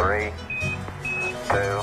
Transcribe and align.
Three, 0.00 0.32
two. 1.48 1.82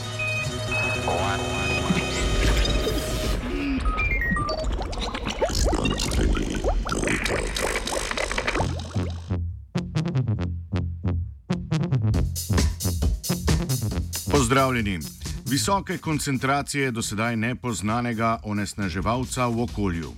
Pozdravljeni. 14.32 15.00
Visoke 15.46 15.98
koncentracije 15.98 16.92
do 16.92 17.02
sedaj 17.02 17.36
nepoznanega 17.36 18.40
onesnaževalca 18.44 19.48
v 19.48 19.62
okolju. 19.62 20.12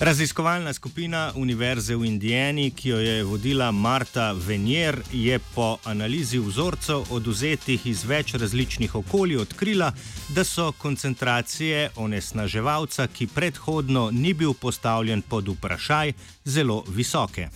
Raziskovalna 0.00 0.72
skupina 0.72 1.32
Univerze 1.36 1.96
v 1.96 2.04
Indijani, 2.04 2.70
ki 2.70 2.88
jo 2.88 2.98
je 2.98 3.24
vodila 3.24 3.70
Marta 3.70 4.32
Venier, 4.32 4.98
je 5.12 5.38
po 5.54 5.78
analizi 5.84 6.38
vzorcev 6.38 7.12
oduzetih 7.14 7.86
iz 7.86 8.04
več 8.04 8.34
različnih 8.34 8.94
okolij 8.94 9.38
odkrila, 9.38 9.92
da 10.34 10.44
so 10.44 10.72
koncentracije 10.72 11.90
onesnaževalca, 11.96 13.06
ki 13.06 13.26
predhodno 13.26 14.10
ni 14.10 14.34
bil 14.34 14.54
postavljen 14.54 15.22
pod 15.22 15.48
vprašaj, 15.48 16.12
zelo 16.44 16.84
visoke. 16.88 17.48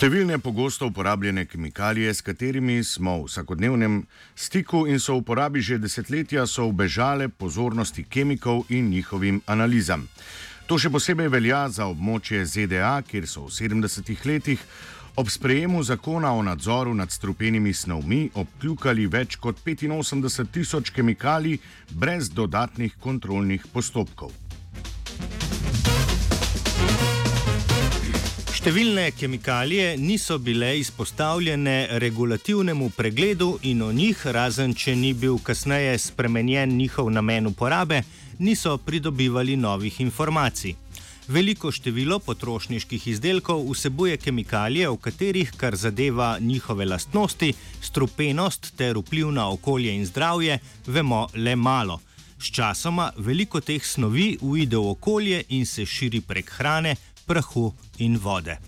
Številne 0.00 0.38
pogosto 0.40 0.86
uporabljene 0.88 1.42
kemikalije, 1.44 2.14
s 2.14 2.24
katerimi 2.24 2.78
smo 2.88 3.18
v 3.18 3.26
vsakodnevnem 3.26 3.98
stiku 4.32 4.86
in 4.88 4.96
so 4.96 5.18
v 5.18 5.20
uporabi 5.20 5.60
že 5.60 5.76
desetletja, 5.76 6.46
so 6.48 6.64
ubežale 6.70 7.28
pozornosti 7.28 8.06
kemikov 8.08 8.64
in 8.72 8.88
njihovim 8.88 9.42
analizam. 9.44 10.08
To 10.72 10.80
še 10.80 10.88
posebej 10.88 11.28
velja 11.28 11.68
za 11.68 11.84
območje 11.92 12.40
ZDA, 12.48 12.96
kjer 13.04 13.28
so 13.28 13.44
v 13.44 13.52
70-ih 13.52 14.24
letih 14.24 14.64
ob 15.20 15.28
sprejemu 15.28 15.84
zakona 15.84 16.32
o 16.32 16.40
nadzoru 16.48 16.96
nad 16.96 17.12
strupenimi 17.12 17.76
snovmi 17.76 18.30
obkljukali 18.32 19.04
več 19.04 19.36
kot 19.36 19.60
85 19.60 20.48
tisoč 20.48 20.96
kemikalij 20.96 21.60
brez 21.92 22.32
dodatnih 22.32 22.96
kontrolnih 22.96 23.68
postopkov. 23.68 24.32
Številne 28.60 29.06
kemikalije 29.16 29.94
niso 29.96 30.36
bile 30.36 30.74
izpostavljene 30.76 31.96
regulativnemu 32.02 32.90
pregledu 32.92 33.54
in 33.64 33.80
o 33.80 33.86
njih, 33.88 34.20
razen 34.36 34.74
če 34.76 34.92
ni 35.00 35.14
bil 35.16 35.38
kasneje 35.40 35.94
spremenjen 35.98 36.74
njihov 36.76 37.08
namen 37.08 37.48
uporabe, 37.48 38.02
niso 38.38 38.74
pridobivali 38.76 39.56
novih 39.56 39.96
informacij. 40.04 40.74
Veliko 41.32 41.72
število 41.72 42.18
potrošniških 42.18 43.08
izdelkov 43.14 43.64
vsebuje 43.70 44.20
kemikalije, 44.20 44.92
v 44.92 45.00
katerih, 45.08 45.56
kar 45.56 45.76
zadeva 45.76 46.36
njihove 46.38 46.84
lastnosti, 46.84 47.54
strupenost 47.80 48.74
ter 48.76 49.00
vpliv 49.00 49.32
na 49.32 49.48
okolje 49.48 49.96
in 49.96 50.04
zdravje, 50.04 50.60
vemo 50.86 51.28
le 51.32 51.56
malo. 51.56 52.02
Sčasoma 52.40 53.10
veliko 53.16 53.60
teh 53.60 53.84
snovi 53.84 54.36
uide 54.40 54.76
v 54.76 54.92
okolje 54.92 55.42
in 55.48 55.66
se 55.66 55.84
širi 55.86 56.20
prek 56.20 56.50
hrane, 56.58 56.96
prahu 57.30 57.72
in 57.98 58.18
vode. 58.18 58.58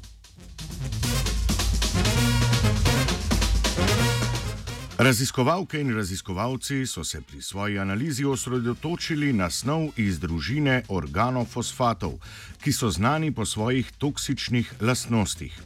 Raziskovalke 4.99 5.81
in 5.81 5.95
raziskovalci 5.95 6.87
so 6.87 7.05
se 7.05 7.21
pri 7.21 7.43
svoji 7.43 7.79
analizi 7.79 8.25
osredotočili 8.25 9.33
na 9.33 9.51
snov 9.51 9.89
iz 9.97 10.21
družine 10.21 10.83
organofosfatov, 10.89 12.13
ki 12.63 12.73
so 12.73 12.91
znani 12.91 13.33
po 13.35 13.43
svojih 13.45 13.91
toksičnih 13.99 14.75
lastnostih. 14.81 15.59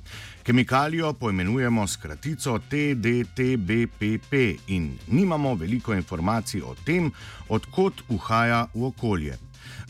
Kemikalijo 0.42 1.12
poimenujemo 1.12 1.86
s 1.86 1.96
kratico 1.96 2.58
TDTBPP 2.58 4.32
in 4.66 4.96
nimamo 5.06 5.54
veliko 5.54 5.94
informacij 5.94 6.62
o 6.62 6.74
tem, 6.84 7.12
odkot 7.48 8.02
uhaja 8.08 8.66
v 8.74 8.84
okolje. 8.84 9.36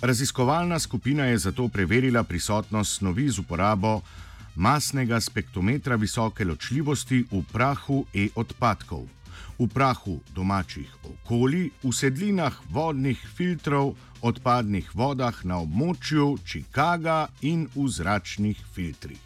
Raziskovalna 0.00 0.78
skupina 0.78 1.24
je 1.24 1.38
zato 1.38 1.68
preverila 1.68 2.22
prisotnost 2.22 2.98
snovi 2.98 3.28
z 3.28 3.38
uporabo 3.38 4.00
masnega 4.56 5.20
spektrometra 5.20 5.96
visoke 5.96 6.44
ločljivosti 6.44 7.24
v 7.30 7.42
prahu 7.52 8.06
e-odpadkov. 8.14 9.06
V 9.58 9.68
prahu 9.68 10.20
domačih 10.34 10.88
okolij, 11.04 11.70
v 11.82 11.92
sedlinah 11.92 12.56
vodnih 12.70 13.20
filtrov, 13.36 13.94
odpadnih 14.20 14.90
vodah 14.94 15.44
na 15.44 15.60
območju 15.64 16.36
Chicaga 16.44 17.28
in 17.40 17.68
v 17.74 17.88
zračnih 17.88 18.60
filtrih. 18.74 19.20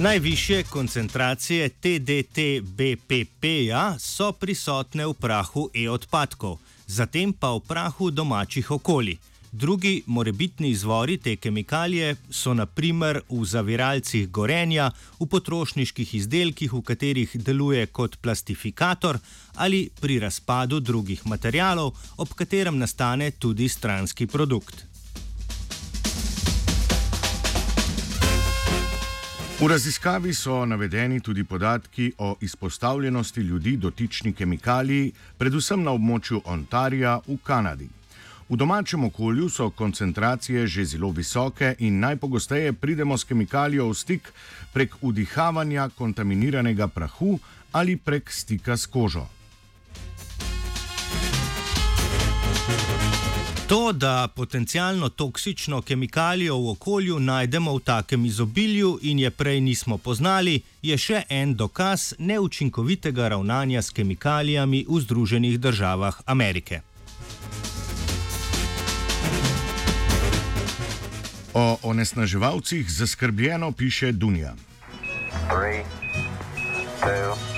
Najvišje 0.00 0.62
koncentracije 0.62 1.70
TDT-BPP-ja 1.82 3.98
so 3.98 4.32
prisotne 4.32 5.06
v 5.06 5.12
prahu 5.12 5.68
e-odpadkov, 5.76 6.56
zatem 6.86 7.34
pa 7.36 7.52
v 7.52 7.60
prahu 7.68 8.10
domačih 8.10 8.70
okolij. 8.70 9.18
Drugi 9.52 10.02
morebitni 10.06 10.70
izvori 10.72 11.18
te 11.18 11.36
kemikalije 11.36 12.16
so 12.30 12.54
naprimer 12.54 13.20
v 13.28 13.44
zaviralcih 13.44 14.30
gorenja, 14.30 14.90
v 15.20 15.26
potrošniških 15.26 16.14
izdelkih, 16.14 16.72
v 16.72 16.80
katerih 16.80 17.36
deluje 17.36 17.86
kot 17.86 18.16
plastifikator 18.24 19.18
ali 19.54 19.90
pri 20.00 20.18
razpadu 20.18 20.80
drugih 20.80 21.26
materialov, 21.26 21.92
ob 22.16 22.34
katerem 22.34 22.78
nastane 22.78 23.30
tudi 23.30 23.68
stranski 23.68 24.26
produkt. 24.26 24.89
V 29.60 29.68
raziskavi 29.68 30.32
so 30.34 30.64
navedeni 30.64 31.20
tudi 31.20 31.44
podatki 31.44 32.12
o 32.18 32.36
izpostavljenosti 32.40 33.40
ljudi 33.40 33.76
dotični 33.76 34.32
kemikaliji, 34.32 35.12
predvsem 35.38 35.82
na 35.84 35.92
območju 35.92 36.40
Ontarija 36.44 37.18
v 37.26 37.36
Kanadi. 37.44 37.88
V 38.48 38.56
domačem 38.56 39.04
okolju 39.04 39.48
so 39.48 39.68
koncentracije 39.70 40.66
že 40.66 40.84
zelo 40.84 41.10
visoke 41.10 41.74
in 41.78 41.98
najpogosteje 42.00 42.72
pridemo 42.72 43.18
s 43.18 43.24
kemikalijo 43.24 43.88
v 43.88 43.94
stik 43.94 44.32
prek 44.72 44.96
vdihavanja 45.02 45.90
kontaminiranega 45.98 46.88
prahu 46.88 47.38
ali 47.72 47.96
prek 47.96 48.32
stika 48.32 48.76
s 48.76 48.86
kožo. 48.86 49.26
To, 53.70 53.92
da 53.92 54.28
potencialno 54.36 55.08
toksično 55.08 55.82
kemikalijo 55.82 56.56
v 56.58 56.70
okolju 56.70 57.18
najdemo 57.20 57.74
v 57.76 57.80
takem 57.80 58.24
izobilju 58.24 58.98
in 59.02 59.18
je 59.18 59.30
prej 59.30 59.60
nismo 59.60 59.98
poznali, 59.98 60.60
je 60.82 60.98
še 60.98 61.22
en 61.28 61.54
dokaz 61.54 62.14
neučinkovitega 62.18 63.28
ravnanja 63.28 63.82
s 63.82 63.90
kemikalijami 63.90 64.86
v 64.88 65.00
Združenih 65.00 65.60
državah 65.60 66.18
Amerike. 66.26 66.80
O 71.54 71.78
onesnaževalcih 71.82 72.90
zaskrbljeno 72.90 73.72
piše 73.72 74.12
Dunja. 74.12 74.54
Three, 75.46 75.84
two, 77.02 77.49